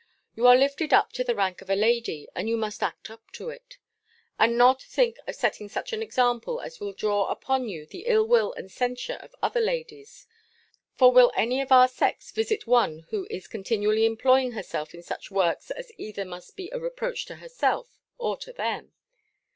[0.35, 3.29] You are lifted up to the rank of a lady, and you must act up
[3.33, 3.77] to it,
[4.39, 8.25] and not think of setting such an example, as will draw upon you the ill
[8.25, 10.25] will and censure of other ladies.
[10.95, 15.29] For will any of our sex visit one who is continually employing herself in such
[15.29, 18.93] works as either must be a reproach to herself, or to them?